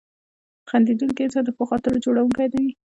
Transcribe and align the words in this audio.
•خندېدونکی 0.69 1.21
انسان 1.25 1.43
د 1.45 1.49
ښو 1.55 1.63
خاطرو 1.71 2.03
جوړونکی 2.05 2.45
وي. 2.53 2.67